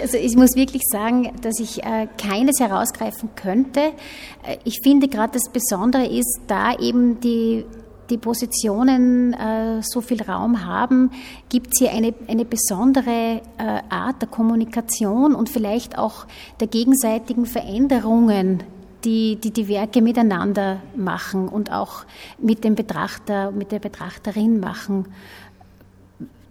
[0.00, 3.80] Also ich muss wirklich sagen, dass ich äh, keines herausgreifen könnte.
[3.80, 7.64] Äh, ich finde gerade das Besondere ist, da eben die
[8.10, 11.10] die Positionen äh, so viel Raum haben,
[11.48, 16.26] gibt es hier eine, eine besondere äh, Art der Kommunikation und vielleicht auch
[16.60, 18.64] der gegenseitigen Veränderungen,
[19.04, 22.04] die, die die Werke miteinander machen und auch
[22.38, 25.06] mit dem Betrachter, mit der Betrachterin machen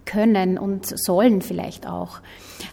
[0.04, 2.18] können und sollen vielleicht auch.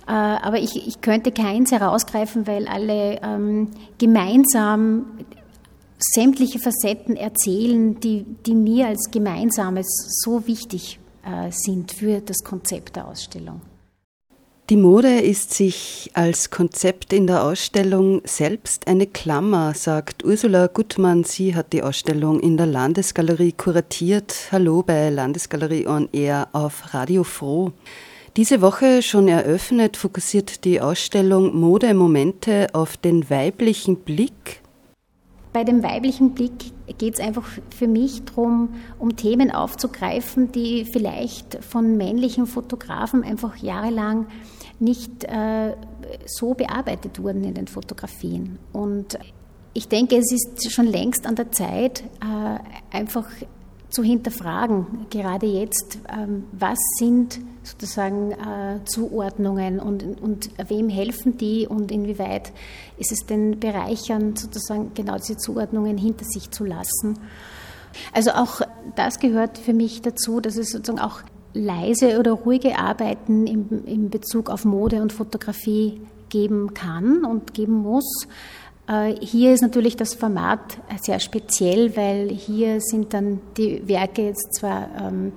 [0.07, 5.05] Äh, aber ich, ich könnte keins herausgreifen, weil alle ähm, gemeinsam
[5.99, 9.87] sämtliche Facetten erzählen, die, die mir als Gemeinsames
[10.23, 13.61] so wichtig äh, sind für das Konzept der Ausstellung.
[14.69, 21.23] Die Mode ist sich als Konzept in der Ausstellung selbst eine Klammer, sagt Ursula Gutmann.
[21.23, 24.35] Sie hat die Ausstellung in der Landesgalerie kuratiert.
[24.51, 27.71] Hallo bei Landesgalerie On Air auf Radio Froh.
[28.37, 34.61] Diese Woche schon eröffnet, fokussiert die Ausstellung Mode Momente auf den weiblichen Blick
[35.51, 36.53] bei dem weiblichen Blick
[36.99, 37.43] geht es einfach
[37.75, 44.27] für mich darum, um Themen aufzugreifen, die vielleicht von männlichen Fotografen einfach jahrelang
[44.79, 45.75] nicht äh,
[46.25, 48.59] so bearbeitet wurden in den Fotografien.
[48.71, 49.19] Und
[49.73, 53.27] ich denke, es ist schon längst an der Zeit, äh, einfach
[53.89, 61.67] zu hinterfragen, gerade jetzt, ähm, was sind sozusagen äh, Zuordnungen und, und wem helfen die
[61.67, 62.51] und inwieweit
[62.97, 67.19] ist es denn bereichernd, sozusagen genau diese Zuordnungen hinter sich zu lassen.
[68.13, 68.61] Also auch
[68.95, 71.21] das gehört für mich dazu, dass es sozusagen auch
[71.53, 77.73] leise oder ruhige Arbeiten im, in Bezug auf Mode und Fotografie geben kann und geben
[77.73, 78.27] muss.
[78.87, 84.55] Äh, hier ist natürlich das Format sehr speziell, weil hier sind dann die Werke jetzt
[84.55, 85.31] zwar ähm,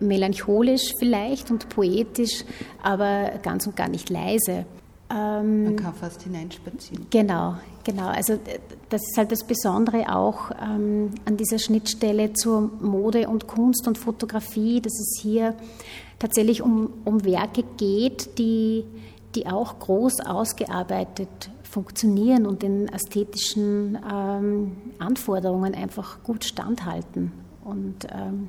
[0.00, 2.44] melancholisch vielleicht und poetisch,
[2.82, 4.66] aber ganz und gar nicht leise.
[5.14, 7.06] Ähm, Man kann fast hineinspazieren.
[7.10, 7.54] Genau,
[7.84, 8.08] genau.
[8.08, 8.38] Also
[8.88, 13.96] das ist halt das Besondere auch ähm, an dieser Schnittstelle zur Mode und Kunst und
[13.96, 15.54] Fotografie, dass es hier
[16.18, 18.84] tatsächlich um, um Werke geht, die,
[19.34, 27.32] die auch groß ausgearbeitet funktionieren und den ästhetischen ähm, Anforderungen einfach gut standhalten.
[27.64, 28.48] Und ähm,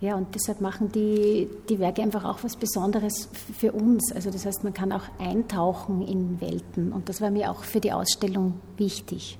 [0.00, 4.12] ja, und deshalb machen die, die Werke einfach auch was Besonderes für uns.
[4.14, 7.80] Also das heißt, man kann auch eintauchen in Welten und das war mir auch für
[7.80, 9.38] die Ausstellung wichtig.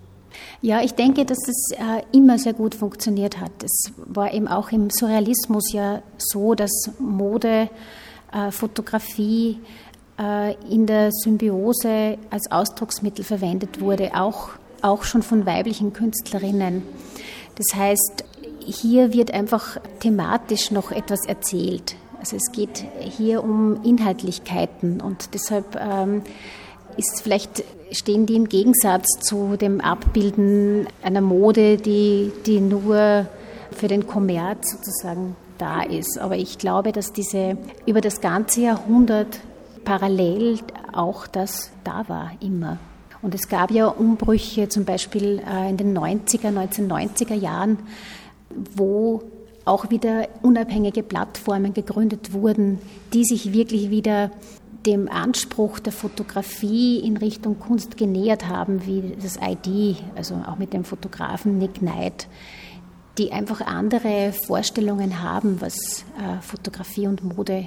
[0.63, 3.53] Ja, ich denke, dass es äh, immer sehr gut funktioniert hat.
[3.63, 7.69] Es war eben auch im Surrealismus ja so, dass Mode,
[8.33, 9.61] äh, Fotografie
[10.19, 14.51] äh, in der Symbiose als Ausdrucksmittel verwendet wurde, auch,
[14.83, 16.83] auch schon von weiblichen Künstlerinnen.
[17.57, 18.25] Das heißt,
[18.67, 21.97] hier wird einfach thematisch noch etwas erzählt.
[22.19, 26.23] Also es geht hier um Inhaltlichkeiten und deshalb ähm,
[26.97, 27.63] ist vielleicht
[27.93, 33.27] stehen die im Gegensatz zu dem Abbilden einer Mode, die, die nur
[33.71, 36.19] für den Kommerz sozusagen da ist.
[36.19, 37.57] Aber ich glaube, dass diese
[37.87, 39.39] über das ganze Jahrhundert
[39.85, 40.59] parallel
[40.93, 42.79] auch das da war, immer.
[43.23, 47.79] Und es gab ja Umbrüche, zum Beispiel äh, in den 90er, 1990er Jahren,
[48.51, 49.23] wo
[49.65, 52.79] auch wieder unabhängige Plattformen gegründet wurden,
[53.13, 54.31] die sich wirklich wieder
[54.87, 60.73] dem Anspruch der Fotografie in Richtung Kunst genähert haben, wie das ID, also auch mit
[60.73, 62.29] dem Fotografen Nick Knight,
[63.19, 67.67] die einfach andere Vorstellungen haben, was äh, Fotografie und Mode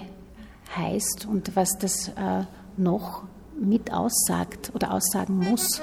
[0.76, 2.46] heißt und was das äh,
[2.78, 3.24] noch
[3.60, 5.82] mit aussagt oder aussagen muss.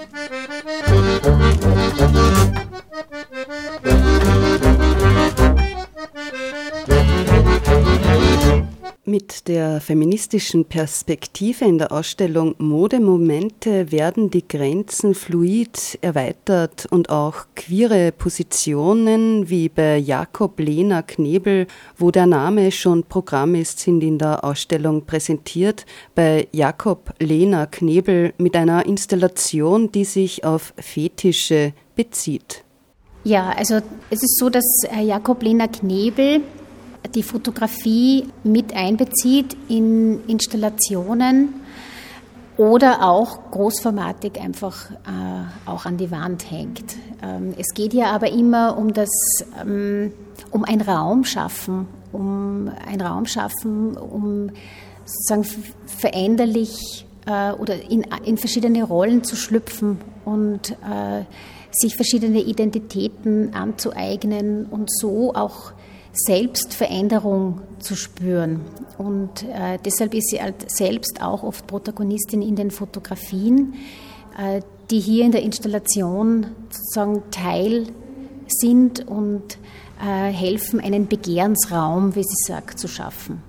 [9.09, 17.47] Mit der feministischen Perspektive in der Ausstellung Modemomente werden die Grenzen fluid erweitert und auch
[17.55, 24.19] queere Positionen wie bei Jakob Lena Knebel, wo der Name schon Programm ist, sind in
[24.19, 25.87] der Ausstellung präsentiert.
[26.17, 32.65] Bei Jakob Lena Knebel mit einer Installation, die sich auf Fetische bezieht.
[33.23, 33.77] Ja, also
[34.11, 34.65] es ist so, dass
[35.01, 36.41] Jakob Lena Knebel
[37.15, 41.55] die Fotografie mit einbezieht in Installationen
[42.57, 44.95] oder auch großformatig einfach äh,
[45.67, 46.97] auch an die Wand hängt.
[47.23, 49.11] Ähm, es geht ja aber immer um das,
[49.61, 50.13] ähm,
[50.51, 54.51] um ein Raum schaffen, um ein Raum schaffen, um
[55.05, 61.25] sozusagen veränderlich äh, oder in, in verschiedene Rollen zu schlüpfen und äh,
[61.71, 65.73] sich verschiedene Identitäten anzueignen und so auch
[66.17, 68.63] selbst Veränderung zu spüren.
[68.99, 73.75] Und äh, deshalb ist sie halt selbst auch oft Protagonistin in den Fotografien,
[74.39, 74.61] äh,
[74.91, 77.87] die hier in der Installation sozusagen Teil
[78.49, 79.59] sind und
[80.01, 83.43] äh, helfen, einen Begehrensraum, wie sie sagt, zu schaffen.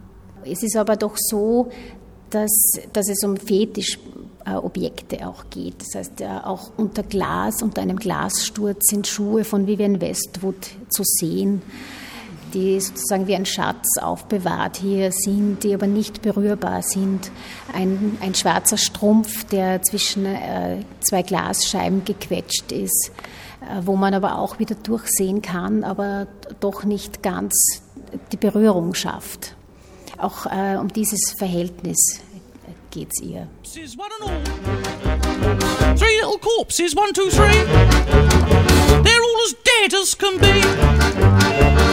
[0.43, 1.69] Es ist aber doch so,
[2.29, 2.51] dass,
[2.91, 5.75] dass es um Fetischobjekte auch geht.
[5.79, 11.61] Das heißt, auch unter Glas, unter einem Glassturz sind Schuhe von Vivian Westwood zu sehen
[12.53, 17.31] die sozusagen wie ein Schatz aufbewahrt hier sind, die aber nicht berührbar sind.
[17.73, 23.11] Ein, ein schwarzer Strumpf, der zwischen äh, zwei Glasscheiben gequetscht ist,
[23.61, 26.27] äh, wo man aber auch wieder durchsehen kann, aber
[26.59, 27.81] doch nicht ganz
[28.31, 29.55] die Berührung schafft.
[30.17, 32.21] Auch äh, um dieses Verhältnis
[32.91, 33.47] geht es ihr.
[35.95, 37.63] Three little corpses, one, two, three.
[39.03, 41.86] They're all as dead as can be.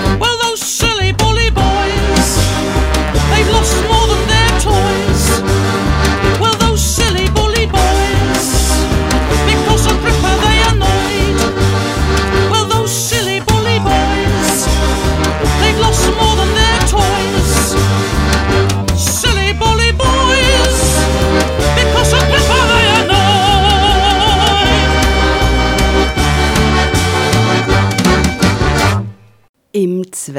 [3.44, 5.13] They've lost more than their toys.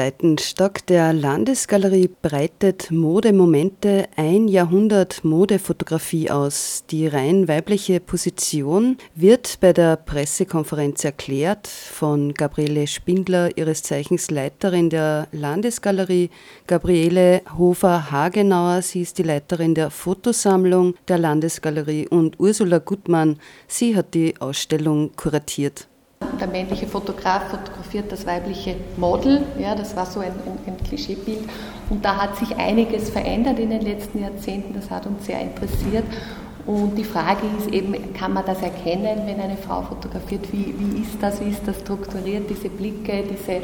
[0.06, 6.84] Zweiten Stock der Landesgalerie breitet Modemomente ein Jahrhundert Modefotografie aus.
[6.90, 14.90] Die rein weibliche Position wird bei der Pressekonferenz erklärt von Gabriele Spindler, ihres Zeichens Leiterin
[14.90, 16.30] der Landesgalerie,
[16.68, 24.14] Gabriele Hofer-Hagenauer, sie ist die Leiterin der Fotosammlung der Landesgalerie und Ursula Gutmann, sie hat
[24.14, 25.88] die Ausstellung kuratiert.
[26.40, 31.40] Der männliche Fotograf fotografiert das weibliche Model, ja, das war so ein, ein, ein, Klischeebild.
[31.90, 36.04] Und da hat sich einiges verändert in den letzten Jahrzehnten, das hat uns sehr interessiert.
[36.66, 40.52] Und die Frage ist eben, kann man das erkennen, wenn eine Frau fotografiert?
[40.52, 41.40] Wie, wie ist das?
[41.40, 43.60] Wie ist das strukturiert, diese Blicke, diese,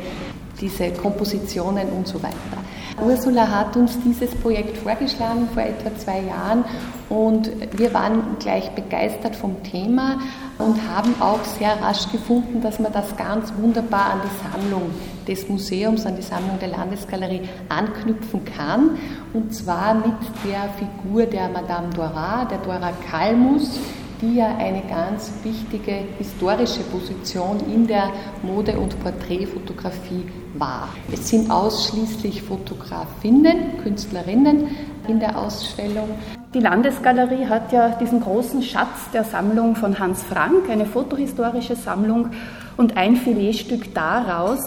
[0.60, 2.62] diese Kompositionen und so weiter?
[3.00, 6.64] Ursula hat uns dieses Projekt vorgeschlagen vor etwa zwei Jahren
[7.08, 10.18] und wir waren gleich begeistert vom Thema
[10.58, 14.90] und haben auch sehr rasch gefunden, dass man das ganz wunderbar an die Sammlung
[15.26, 18.98] des Museums, an die Sammlung der Landesgalerie anknüpfen kann.
[19.32, 23.78] Und zwar mit der Figur der Madame Dora, der Dora Kalmus,
[24.22, 28.10] die ja eine ganz wichtige historische Position in der
[28.42, 30.24] Mode- und Porträtfotografie
[30.54, 30.88] war.
[31.12, 34.68] Es sind ausschließlich Fotografinnen, Künstlerinnen
[35.08, 36.08] in der Ausstellung.
[36.54, 42.28] Die Landesgalerie hat ja diesen großen Schatz der Sammlung von Hans Frank, eine fotohistorische Sammlung,
[42.76, 44.60] und ein Filetstück daraus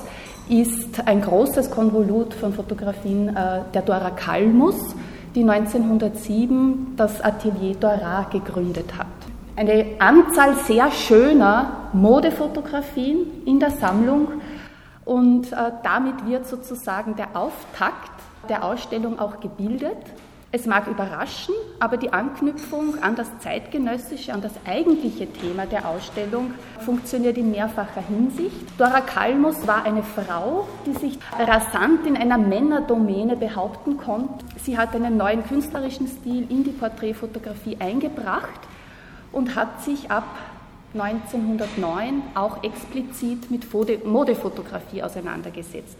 [0.49, 4.75] ist ein großes Konvolut von Fotografien äh, der Dora Kalmus,
[5.33, 9.07] die 1907 das Atelier Dora gegründet hat.
[9.57, 14.41] Eine Anzahl sehr schöner Modefotografien in der Sammlung
[15.05, 18.11] und äh, damit wird sozusagen der Auftakt
[18.49, 19.95] der Ausstellung auch gebildet.
[20.51, 26.53] Es mag überraschen, aber die Anknüpfung an das zeitgenössische, an das eigentliche Thema der Ausstellung
[26.79, 28.57] funktioniert in mehrfacher Hinsicht.
[28.77, 34.45] Dora Kalmus war eine Frau, die sich rasant in einer Männerdomäne behaupten konnte.
[34.61, 38.59] Sie hat einen neuen künstlerischen Stil in die Porträtfotografie eingebracht
[39.35, 40.23] und hat sich ab
[40.93, 43.67] 1909 auch explizit mit
[44.05, 45.97] Modefotografie auseinandergesetzt.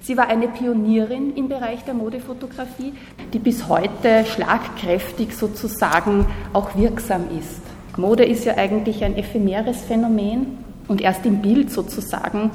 [0.00, 2.94] Sie war eine Pionierin im Bereich der Modefotografie,
[3.32, 7.60] die bis heute schlagkräftig sozusagen auch wirksam ist.
[7.98, 12.50] Mode ist ja eigentlich ein ephemeres Phänomen und erst im Bild sozusagen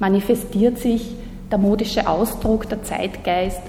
[0.00, 1.14] manifestiert sich
[1.50, 3.62] der modische Ausdruck, der Zeitgeist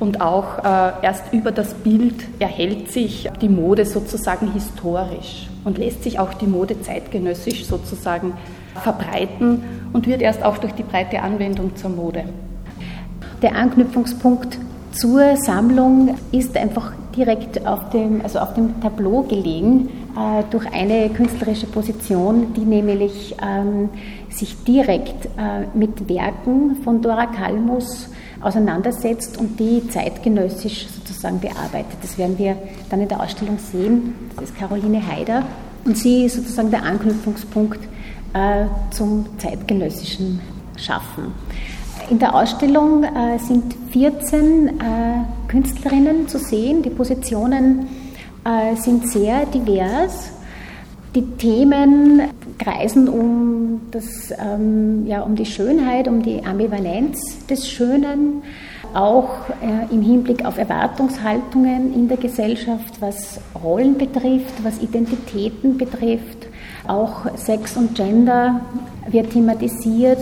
[0.00, 6.02] und auch äh, erst über das Bild erhält sich die Mode sozusagen historisch und lässt
[6.02, 8.34] sich auch die Mode zeitgenössisch sozusagen
[8.82, 12.24] verbreiten und wird erst auch durch die breite Anwendung zur Mode.
[13.42, 14.58] Der Anknüpfungspunkt
[14.92, 21.08] zur Sammlung ist einfach direkt auf dem, also auf dem Tableau gelegen, äh, durch eine
[21.10, 23.88] künstlerische Position, die nämlich ähm,
[24.30, 28.08] sich direkt äh, mit Werken von Dora Kalmus
[28.44, 31.96] auseinandersetzt und die zeitgenössisch sozusagen bearbeitet.
[32.02, 32.56] Das werden wir
[32.90, 34.14] dann in der Ausstellung sehen.
[34.36, 35.44] Das ist Caroline Haider
[35.84, 37.80] und sie ist sozusagen der Anknüpfungspunkt
[38.34, 40.40] äh, zum zeitgenössischen
[40.76, 41.32] Schaffen.
[42.10, 44.72] In der Ausstellung äh, sind 14 äh,
[45.48, 46.82] Künstlerinnen zu sehen.
[46.82, 47.86] Die Positionen
[48.76, 50.32] sind sehr divers.
[51.14, 52.20] Die Themen
[52.58, 58.42] kreisen um, das, ähm, ja, um die Schönheit, um die Ambivalenz des Schönen,
[58.94, 66.46] auch äh, im Hinblick auf Erwartungshaltungen in der Gesellschaft, was Rollen betrifft, was Identitäten betrifft.
[66.86, 68.60] Auch Sex und Gender
[69.08, 70.18] wird thematisiert,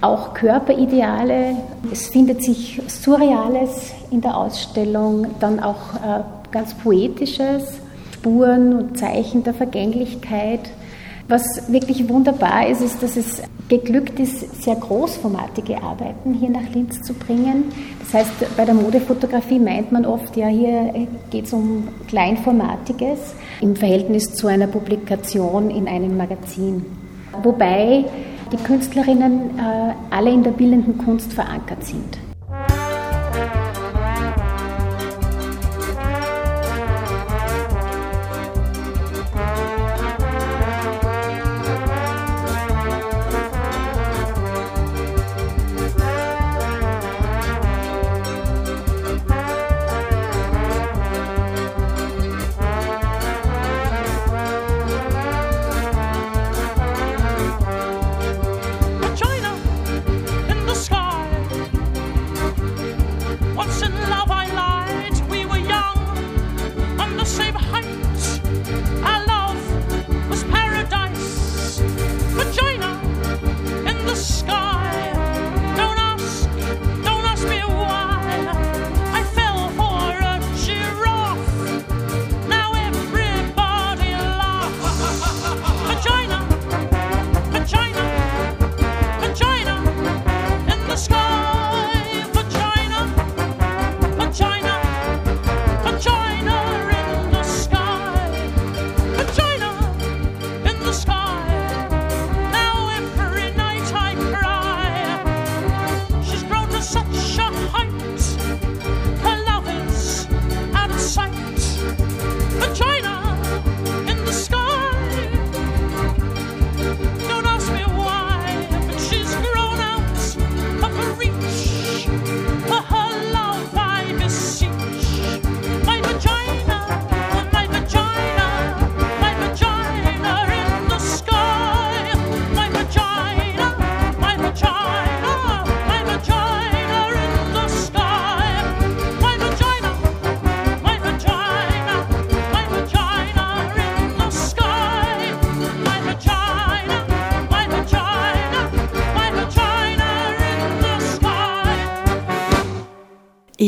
[0.00, 1.56] auch Körperideale.
[1.92, 7.80] Es findet sich Surreales in der Ausstellung, dann auch äh, ganz Poetisches,
[8.12, 10.70] Spuren und Zeichen der Vergänglichkeit.
[11.28, 17.02] Was wirklich wunderbar ist, ist, dass es geglückt ist, sehr großformatige Arbeiten hier nach Linz
[17.02, 17.64] zu bringen.
[17.98, 23.74] Das heißt, bei der Modefotografie meint man oft, ja, hier geht es um Kleinformatiges im
[23.74, 26.86] Verhältnis zu einer Publikation in einem Magazin.
[27.42, 28.04] Wobei
[28.52, 32.25] die Künstlerinnen äh, alle in der bildenden Kunst verankert sind.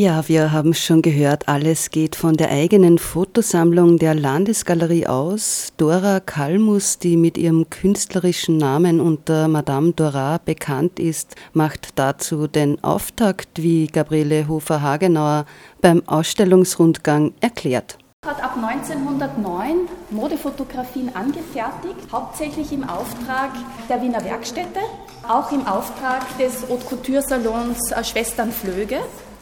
[0.08, 5.74] Ja, wir haben schon gehört, alles geht von der eigenen Fotosammlung der Landesgalerie aus.
[5.76, 12.82] Dora Kalmus, die mit ihrem künstlerischen Namen unter Madame Dora bekannt ist, macht dazu den
[12.82, 15.44] Auftakt, wie Gabriele Hofer-Hagenauer
[15.82, 23.52] beim Ausstellungsrundgang erklärt hat ab 1909 Modefotografien angefertigt, hauptsächlich im Auftrag
[23.88, 24.80] der Wiener Werkstätte,
[25.26, 28.98] auch im Auftrag des Haute Couture Salons äh, Schwestern Flöge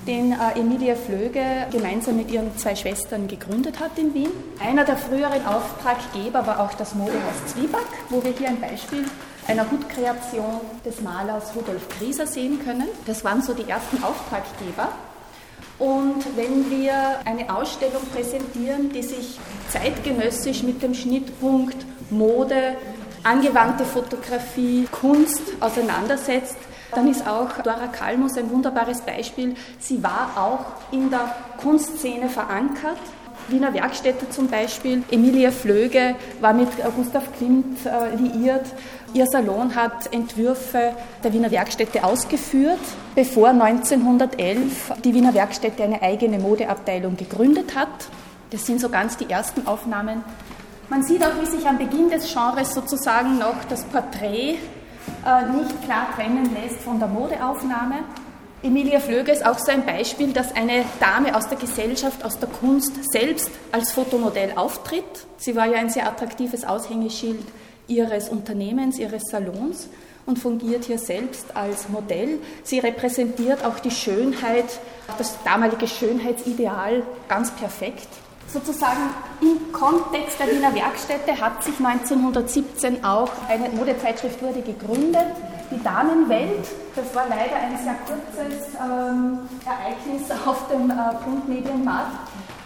[0.07, 4.31] den äh, Emilia Flöge gemeinsam mit ihren zwei Schwestern gegründet hat in Wien.
[4.61, 9.05] Einer der früheren Auftraggeber war auch das Modehaus Zwieback, wo wir hier ein Beispiel
[9.49, 12.89] einer Hutkreation des Malers Rudolf Grieser sehen können.
[13.07, 14.89] Das waren so die ersten Auftraggeber.
[15.79, 16.95] Und wenn wir
[17.25, 19.39] eine Ausstellung präsentieren, die sich
[19.71, 21.77] zeitgenössisch mit dem Schnittpunkt
[22.11, 22.77] Mode,
[23.25, 26.57] angewandte Fotografie, Kunst auseinandersetzt,
[26.95, 29.55] dann ist auch Dora Kalmus ein wunderbares Beispiel.
[29.79, 32.99] Sie war auch in der Kunstszene verankert.
[33.49, 35.03] Wiener Werkstätte zum Beispiel.
[35.11, 38.67] Emilia Flöge war mit Gustav Klimt äh, liiert.
[39.15, 42.81] Ihr Salon hat Entwürfe der Wiener Werkstätte ausgeführt,
[43.15, 47.89] bevor 1911 die Wiener Werkstätte eine eigene Modeabteilung gegründet hat.
[48.51, 50.25] Das sind so ganz die ersten Aufnahmen.
[50.89, 54.57] Man sieht auch, wie sich am Beginn des Genres sozusagen noch das Porträt
[55.53, 57.97] nicht klar trennen lässt von der Modeaufnahme.
[58.63, 62.49] Emilia Flöge ist auch so ein Beispiel, dass eine Dame aus der Gesellschaft, aus der
[62.49, 65.05] Kunst selbst als Fotomodell auftritt.
[65.37, 67.45] Sie war ja ein sehr attraktives Aushängeschild
[67.87, 69.89] ihres Unternehmens, ihres Salons
[70.25, 72.41] und fungiert hier selbst als Modell.
[72.65, 74.81] Sie repräsentiert auch die Schönheit,
[75.19, 78.09] das damalige Schönheitsideal ganz perfekt.
[78.57, 79.11] Sozusagen
[79.43, 85.27] im Kontext der Wiener Werkstätte hat sich 1917 auch eine Modezeitschrift wurde gegründet,
[85.71, 86.67] die Damenwelt.
[86.95, 92.17] Das war leider ein sehr kurzes ähm, Ereignis auf dem äh, Printmedienmarkt.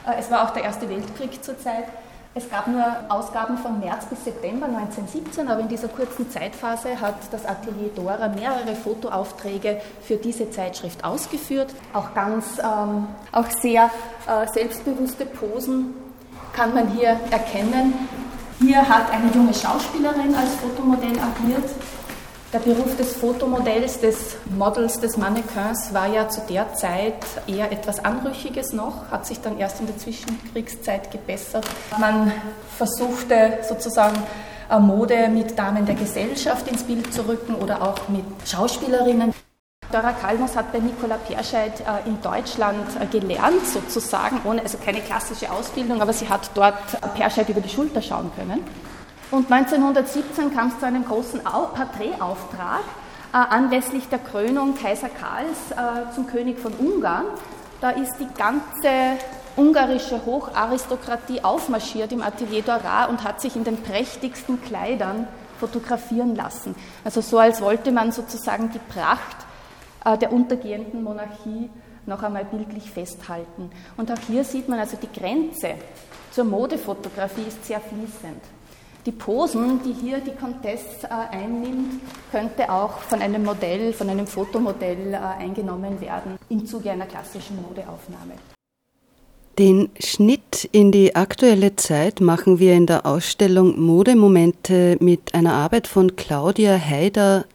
[0.06, 1.86] Äh, es war auch der Erste Weltkrieg zur Zeit.
[2.32, 7.16] Es gab nur Ausgaben von März bis September 1917, aber in dieser kurzen Zeitphase hat
[7.32, 11.74] das Atelier Dora mehrere Fotoaufträge für diese Zeitschrift ausgeführt.
[11.92, 13.90] Auch ganz, ähm, auch sehr
[14.28, 15.92] äh, selbstbewusste Posen
[16.52, 18.08] kann man hier erkennen.
[18.60, 21.68] Hier hat eine junge Schauspielerin als Fotomodell agiert.
[22.52, 27.14] Der Beruf des Fotomodells, des Models, des Mannequins war ja zu der Zeit
[27.46, 31.64] eher etwas Anrüchiges noch, hat sich dann erst in der Zwischenkriegszeit gebessert.
[32.00, 32.32] Man
[32.76, 34.20] versuchte sozusagen
[34.68, 39.32] äh, Mode mit Damen der Gesellschaft ins Bild zu rücken oder auch mit Schauspielerinnen.
[39.92, 45.00] Dora Kalmus hat bei Nicola Perscheid äh, in Deutschland äh, gelernt, sozusagen, ohne, also keine
[45.02, 48.64] klassische Ausbildung, aber sie hat dort Perscheid über die Schulter schauen können.
[49.30, 52.82] Und 1917 kam es zu einem großen Porträtauftrag
[53.32, 57.26] äh, anlässlich der Krönung Kaiser Karls äh, zum König von Ungarn.
[57.80, 59.18] Da ist die ganze
[59.56, 65.28] ungarische Hocharistokratie aufmarschiert im Atelier Dora und hat sich in den prächtigsten Kleidern
[65.60, 66.74] fotografieren lassen.
[67.04, 69.36] Also so, als wollte man sozusagen die Pracht
[70.04, 71.70] äh, der untergehenden Monarchie
[72.04, 73.70] noch einmal bildlich festhalten.
[73.96, 75.74] Und auch hier sieht man also die Grenze
[76.32, 78.42] zur Modefotografie ist sehr fließend.
[79.06, 84.26] Die Posen, die hier die Comtesse äh, einnimmt, könnte auch von einem Modell, von einem
[84.26, 88.34] Fotomodell äh, eingenommen werden im Zuge einer klassischen Modeaufnahme.
[89.58, 95.86] Den Schnitt in die aktuelle Zeit machen wir in der Ausstellung Modemomente mit einer Arbeit
[95.86, 97.46] von Claudia Haider.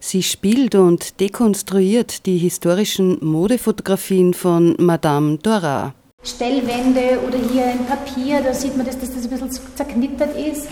[0.00, 5.94] Sie spielt und dekonstruiert die historischen Modefotografien von Madame Dora.
[6.24, 10.68] Stellwände oder hier ein Papier, da sieht man, dass das ein bisschen zerknittert ist.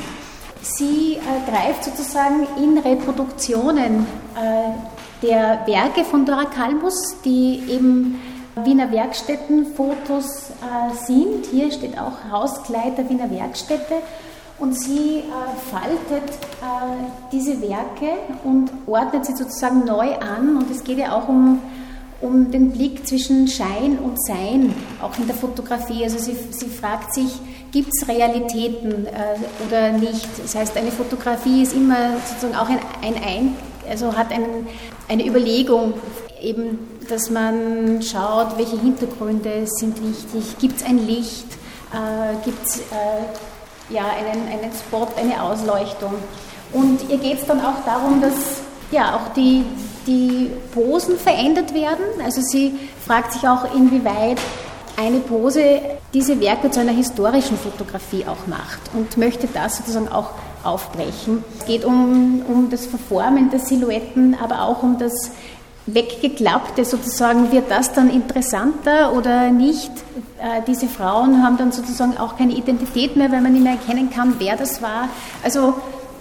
[0.62, 4.06] Sie äh, greift sozusagen in Reproduktionen
[4.36, 8.20] äh, der Werke von Dora Kalmus, die eben
[8.56, 11.46] Wiener Werkstättenfotos äh, sind.
[11.46, 13.94] Hier steht auch Hauskleid der Wiener Werkstätte.
[14.58, 15.22] Und sie äh,
[15.70, 20.56] faltet äh, diese Werke und ordnet sie sozusagen neu an.
[20.56, 21.60] Und es geht ja auch um
[22.22, 26.04] um den Blick zwischen Schein und Sein, auch in der Fotografie.
[26.04, 27.28] Also sie, sie fragt sich,
[27.72, 30.28] gibt es Realitäten äh, oder nicht?
[30.40, 33.56] Das heißt, eine Fotografie ist immer sozusagen auch ein, ein, ein
[33.88, 34.66] also hat einen,
[35.08, 35.94] eine Überlegung,
[36.40, 41.46] eben, dass man schaut, welche Hintergründe sind wichtig, gibt es ein Licht,
[41.92, 46.14] äh, gibt es äh, ja, einen, einen Spot, eine Ausleuchtung.
[46.72, 49.64] Und ihr geht es dann auch darum, dass ja, auch die,
[50.06, 52.04] die Posen verändert werden.
[52.24, 52.74] Also sie
[53.06, 54.38] fragt sich auch, inwieweit
[54.96, 55.80] eine Pose
[56.12, 60.30] diese Werke zu einer historischen Fotografie auch macht und möchte das sozusagen auch
[60.64, 61.44] aufbrechen.
[61.58, 65.32] Es geht um, um das Verformen der Silhouetten, aber auch um das
[65.86, 67.50] Weggeklappte sozusagen.
[67.50, 69.90] Wird das dann interessanter oder nicht?
[70.38, 74.10] Äh, diese Frauen haben dann sozusagen auch keine Identität mehr, weil man nicht mehr erkennen
[74.10, 75.08] kann, wer das war.
[75.42, 75.74] Also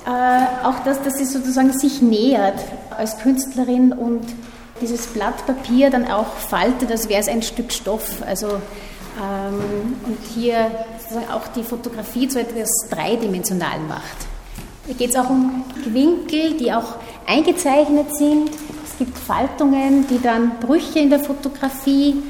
[0.06, 2.60] äh, auch das, dass sie sozusagen sich nähert
[2.98, 4.24] als Künstlerin und
[4.82, 8.24] dieses Blatt Papier dann auch faltet, als wäre es ein Stück Stoff.
[8.26, 10.72] Also ähm, und hier
[11.32, 14.18] auch die Fotografie zu etwas Dreidimensionalen macht.
[14.86, 16.96] Hier geht es auch um Winkel, die auch
[17.28, 18.50] eingezeichnet sind.
[18.84, 22.24] Es gibt Faltungen, die dann Brüche in der Fotografie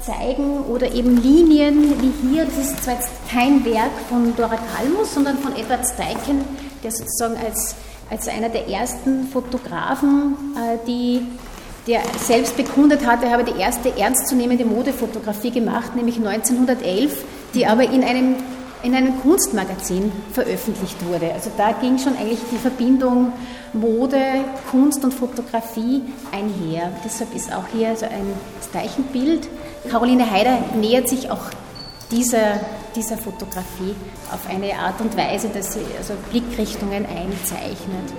[0.00, 2.44] zeigen oder eben Linien wie hier.
[2.44, 6.44] Das ist zwar jetzt kein Werk von Dora Kalmus, sondern von Edward Steichen,
[6.82, 7.74] der sozusagen als,
[8.10, 11.26] als einer der ersten Fotografen, äh, die
[11.88, 17.84] der selbst bekundet hat, er habe die erste ernstzunehmende Modefotografie gemacht, nämlich 1911, die aber
[17.84, 18.36] in einem
[18.82, 21.32] in einem Kunstmagazin veröffentlicht wurde.
[21.32, 23.32] Also da ging schon eigentlich die Verbindung
[23.72, 26.92] Mode, Kunst und Fotografie einher.
[27.04, 28.32] Deshalb ist auch hier so ein
[28.72, 29.48] Zeichenbild.
[29.90, 31.50] Caroline Heider nähert sich auch
[32.10, 32.60] dieser,
[32.94, 33.94] dieser Fotografie
[34.32, 38.12] auf eine Art und Weise, dass sie also Blickrichtungen einzeichnet.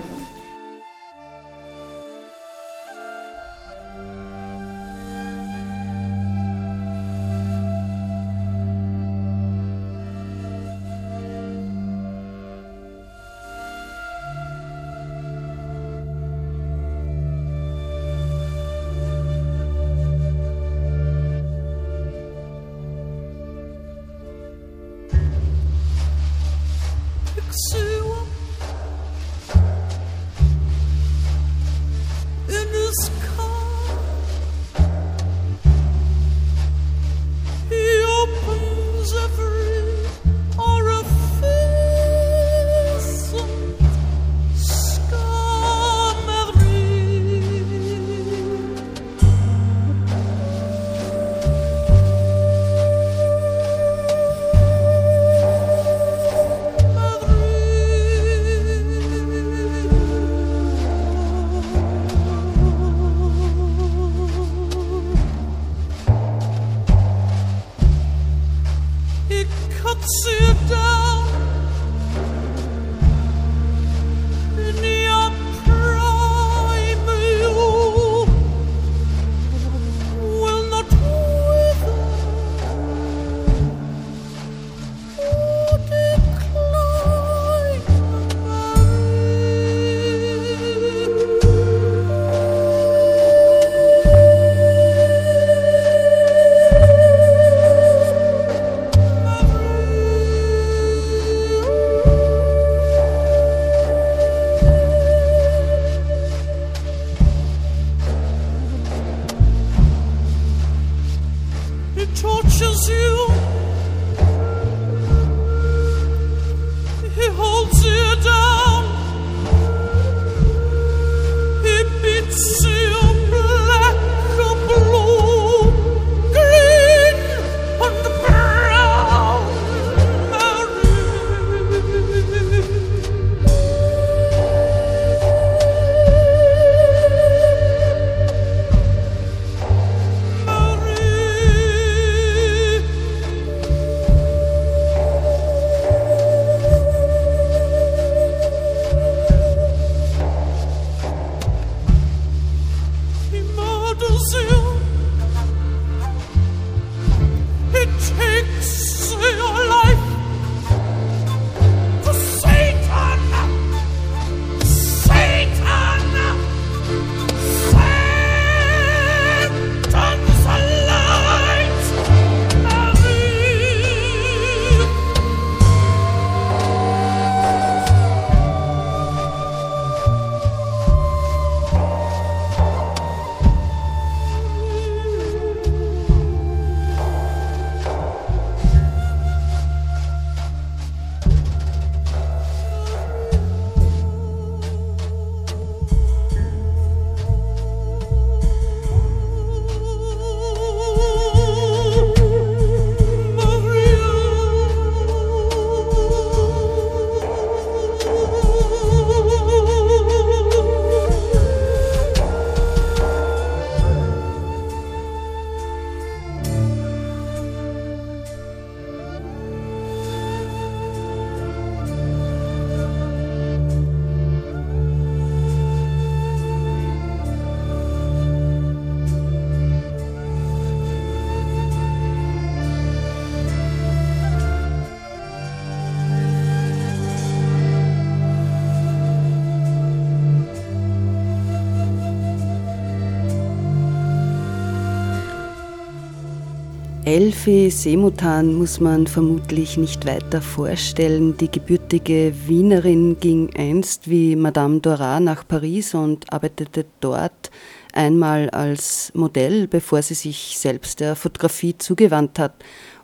[247.10, 251.36] Elfie Semutan muss man vermutlich nicht weiter vorstellen.
[251.36, 257.50] Die gebürtige Wienerin ging einst wie Madame Dora nach Paris und arbeitete dort
[257.92, 262.54] einmal als Modell, bevor sie sich selbst der Fotografie zugewandt hat.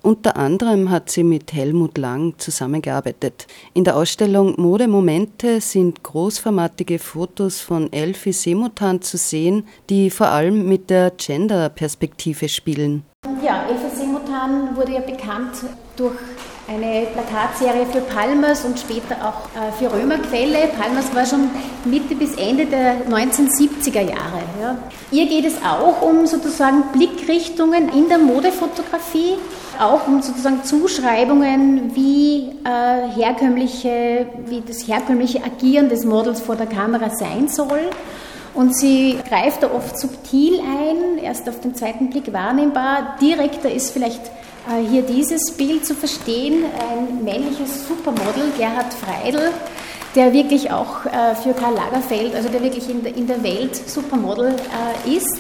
[0.03, 3.49] Unter anderem hat sie mit Helmut Lang zusammengearbeitet.
[3.75, 10.69] In der Ausstellung Modemomente sind großformatige Fotos von Elfie Semutan zu sehen, die vor allem
[10.69, 13.03] mit der Gender-Perspektive spielen.
[14.37, 15.55] Semutan wurde ja bekannt
[15.97, 16.15] durch
[16.69, 20.69] eine Plakatserie für Palmers und später auch äh, für Römerquelle.
[20.79, 21.49] Palmers war schon
[21.85, 24.43] Mitte bis Ende der 1970er Jahre.
[24.61, 24.77] Ja.
[25.13, 29.35] Ihr geht es auch um sozusagen Blickrichtungen in der Modefotografie,
[29.79, 36.67] auch um sozusagen Zuschreibungen, wie, äh, herkömmliche, wie das herkömmliche Agieren des Models vor der
[36.67, 37.91] Kamera sein soll.
[38.57, 43.17] Und sie greift da oft subtil ein, erst auf den zweiten Blick wahrnehmbar.
[43.21, 49.51] Direkter ist vielleicht äh, hier dieses Bild zu verstehen, ein männliches Supermodel, Gerhard Freidl,
[50.15, 55.15] der wirklich auch äh, für Karl Lagerfeld, also der wirklich in der Welt Supermodel äh,
[55.15, 55.39] ist,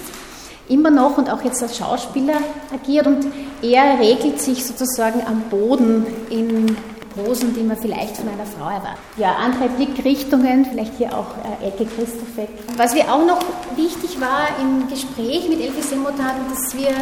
[0.68, 2.37] immer noch und auch jetzt als Schauspieler
[2.74, 3.26] agiert und
[3.62, 6.76] er regelt sich sozusagen am Boden in
[7.16, 8.98] Posen, die man vielleicht von einer Frau erwartet.
[9.16, 11.26] Ja, andere Blickrichtungen, vielleicht hier auch
[11.62, 12.48] äh, Ecke Christophek.
[12.76, 13.40] Was mir auch noch
[13.74, 16.94] wichtig war im Gespräch mit Elfie Semotan, dass wir,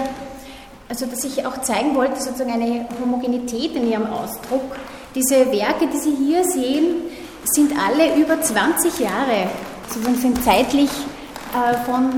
[0.88, 4.62] also dass ich auch zeigen wollte, sozusagen eine Homogenität in ihrem Ausdruck.
[5.14, 7.03] Diese Werke, die Sie hier sehen,
[7.44, 9.48] sind alle über 20 Jahre,
[9.88, 10.90] sozusagen sind zeitlich
[11.53, 12.11] äh, von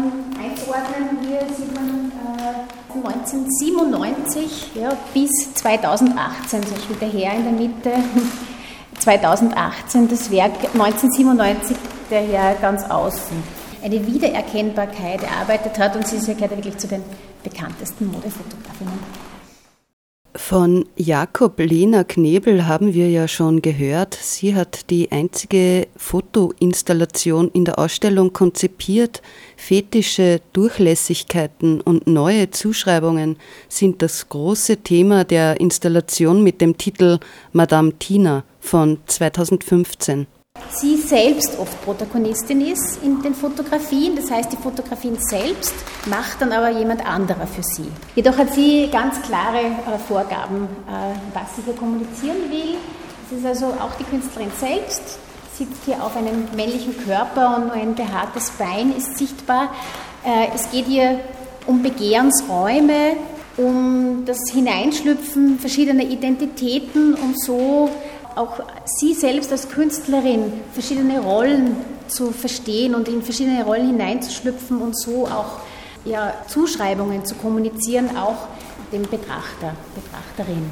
[0.43, 1.19] einzuordnen.
[1.23, 1.75] Hier sieht
[3.05, 7.93] 1997 ja, bis 2018, so ich wieder her in der Mitte.
[8.99, 11.77] 2018 das Werk 1997
[12.11, 13.43] der Herr ganz außen
[13.85, 17.03] eine Wiedererkennbarkeit erarbeitet hat und sie ist ja wirklich zu den
[17.45, 19.26] bekanntesten Modefotografinnen.
[20.39, 24.15] Von Jakob Lena Knebel haben wir ja schon gehört.
[24.15, 29.23] Sie hat die einzige Fotoinstallation in der Ausstellung konzipiert.
[29.57, 33.37] Fetische Durchlässigkeiten und neue Zuschreibungen
[33.69, 37.19] sind das große Thema der Installation mit dem Titel
[37.53, 40.27] Madame Tina von 2015
[40.71, 44.17] sie selbst oft Protagonistin ist in den Fotografien.
[44.17, 45.75] Das heißt, die Fotografien selbst
[46.07, 47.91] macht dann aber jemand anderer für sie.
[48.15, 52.77] Jedoch hat sie ganz klare äh, Vorgaben, äh, was sie hier kommunizieren will.
[53.27, 55.19] Es ist also auch die Künstlerin selbst,
[55.57, 59.75] sitzt hier auf einem männlichen Körper und nur ein behaartes Bein ist sichtbar.
[60.25, 61.21] Äh, es geht ihr
[61.67, 63.17] um Begehrensräume,
[63.57, 67.91] um das Hineinschlüpfen verschiedener Identitäten, um so
[68.37, 71.77] auch sie selbst als Künstlerin verschiedene Rollen
[72.09, 75.61] zu verstehen und in verschiedene Rollen hineinzuschlüpfen und so auch
[76.05, 78.47] ja, Zuschreibungen zu kommunizieren, auch
[78.93, 80.71] dem Betrachter, Betrachterin.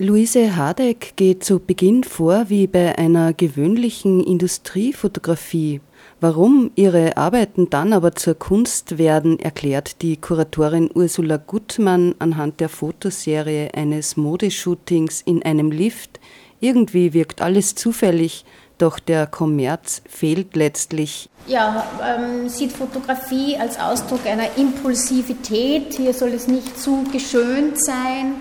[0.00, 5.80] Luise Hadeck geht zu Beginn vor wie bei einer gewöhnlichen Industriefotografie.
[6.20, 12.68] Warum ihre Arbeiten dann aber zur Kunst werden, erklärt die Kuratorin Ursula Gutmann anhand der
[12.68, 16.18] Fotoserie eines Modeshootings in einem Lift.
[16.60, 18.44] Irgendwie wirkt alles zufällig,
[18.78, 21.28] doch der Kommerz fehlt letztlich.
[21.46, 25.94] Ja, ähm, sieht Fotografie als Ausdruck einer Impulsivität.
[25.94, 28.34] Hier soll es nicht zu geschönt sein.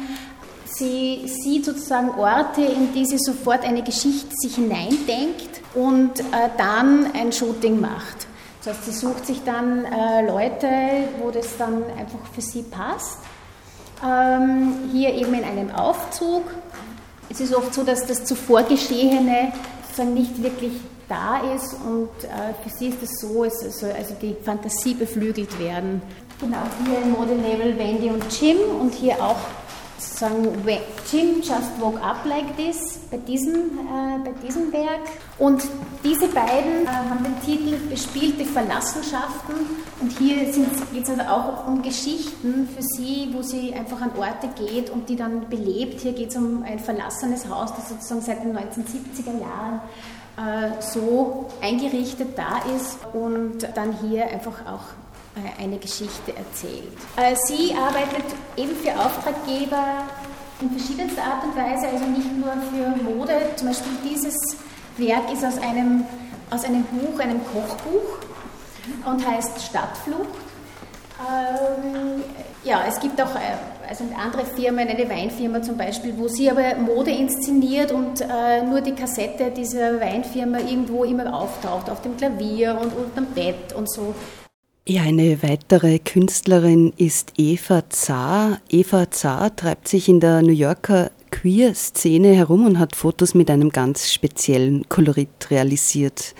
[0.66, 7.12] Sie sieht sozusagen Orte, in die sie sofort eine Geschichte sich hineindenkt und äh, dann
[7.14, 8.28] ein Shooting macht.
[8.64, 10.68] Das heißt, sie sucht sich dann äh, Leute,
[11.20, 13.20] wo das dann einfach für sie passt.
[14.06, 16.44] Ähm, hier eben in einem Aufzug.
[17.30, 19.52] Es ist oft so, dass das zuvor Geschehene
[20.06, 20.74] nicht wirklich
[21.10, 25.58] da ist und äh, für sie ist es so, es soll also die Fantasie beflügelt
[25.60, 26.02] werden.
[26.40, 29.38] Genau, hier im Modelabel Wendy und Jim und hier auch
[29.98, 30.48] sagen,
[31.12, 35.02] Jim just woke up like this bei diesem, äh, bei diesem Werk.
[35.38, 35.64] Und
[36.04, 39.56] diese beiden äh, haben den Titel Bespielte Verlassenschaften.
[40.00, 44.50] Und hier geht es also auch um Geschichten für sie, wo sie einfach an Orte
[44.64, 46.02] geht und die dann belebt.
[46.02, 49.82] Hier geht es um ein verlassenes Haus, das sozusagen seit den 1970er Jahren
[50.38, 55.07] äh, so eingerichtet da ist und dann hier einfach auch
[55.60, 56.98] eine Geschichte erzählt.
[57.16, 60.04] Äh, sie arbeitet eben für Auftraggeber
[60.62, 63.34] in verschiedenster Art und Weise, also nicht nur für Mode.
[63.56, 64.36] Zum Beispiel dieses
[64.98, 66.06] Werk ist aus einem,
[66.50, 68.20] aus einem Buch, einem Kochbuch
[69.06, 70.48] und heißt Stadtflucht.
[71.20, 72.24] Ähm,
[72.64, 76.76] ja, es gibt auch äh, also andere Firmen, eine Weinfirma zum Beispiel, wo sie aber
[76.76, 82.78] Mode inszeniert und äh, nur die Kassette dieser Weinfirma irgendwo immer auftaucht, auf dem Klavier
[82.80, 84.14] und unterm Bett und so.
[84.90, 88.62] Ja, eine weitere Künstlerin ist Eva Zahr.
[88.70, 93.72] Eva Zahr treibt sich in der New Yorker Queer-Szene herum und hat Fotos mit einem
[93.72, 96.34] ganz speziellen Kolorit realisiert.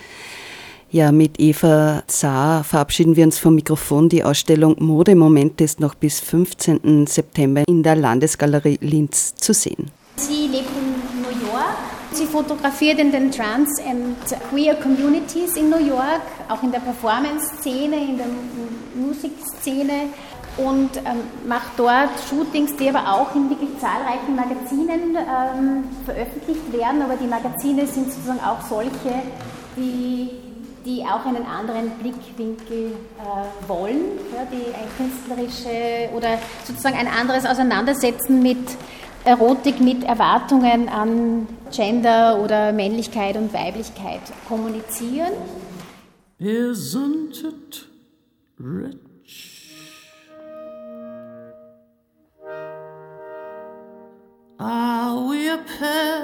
[0.90, 4.08] Ja, mit Eva Zahr verabschieden wir uns vom Mikrofon.
[4.08, 7.06] Die Ausstellung Modemomente ist noch bis 15.
[7.06, 9.92] September in der Landesgalerie Linz zu sehen.
[10.16, 11.97] Sie lebt in New York.
[12.18, 14.18] Sie fotografiert in den Trans- and
[14.50, 18.26] Queer Communities in New York, auch in der Performance-Szene, in der
[18.96, 20.10] Musikszene
[20.58, 27.04] und ähm, macht dort Shootings, die aber auch in wirklich zahlreichen Magazinen ähm, veröffentlicht werden.
[27.04, 29.22] Aber die Magazine sind sozusagen auch solche,
[29.76, 30.32] die
[30.84, 34.00] die auch einen anderen Blickwinkel äh, wollen,
[34.34, 38.58] ja, die ein künstlerische oder sozusagen ein anderes Auseinandersetzen mit
[39.28, 45.34] Erotik, mit Erwartungen an Gender oder Männlichkeit und Weiblichkeit kommunizieren.
[46.40, 47.86] Isn't it
[48.58, 49.66] rich?
[54.58, 56.17] Are we a pair?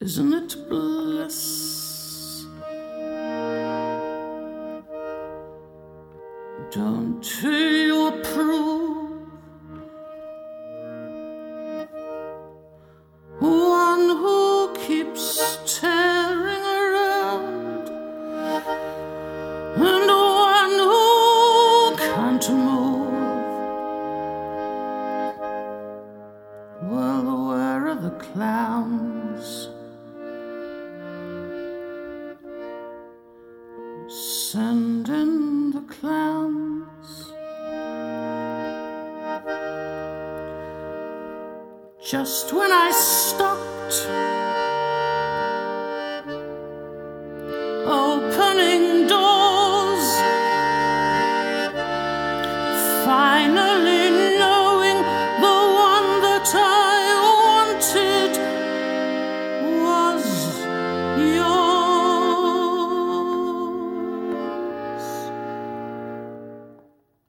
[0.00, 2.44] Isn't it bliss?
[6.70, 8.65] Don't you approve?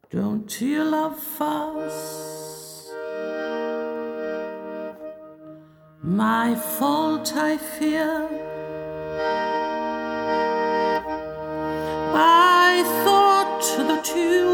[0.09, 2.37] Don't you love fast?
[6.07, 8.29] my fault, I fear.
[12.13, 14.46] I thought that you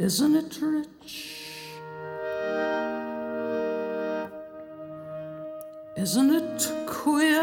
[0.00, 1.74] Isn't it rich?
[5.96, 7.37] Isn't it queer?